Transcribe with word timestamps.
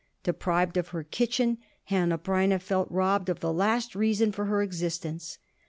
Deprived 0.23 0.77
of 0.77 0.87
her 0.87 1.03
kitchen, 1.03 1.59
Hanneh 1.91 2.17
Breineh 2.17 2.59
felt 2.59 2.89
robbed 2.89 3.29
of 3.29 3.39
the 3.39 3.53
last 3.53 3.93
reason 3.93 4.31
for 4.31 4.45
her 4.45 4.63
existence. 4.63 5.37